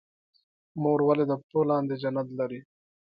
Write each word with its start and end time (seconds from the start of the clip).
مور 0.81 0.99
ولې 1.07 1.23
د 1.27 1.31
پښو 1.41 1.61
لاندې 1.69 1.95
جنت 2.01 2.27
لري؟ 2.39 2.59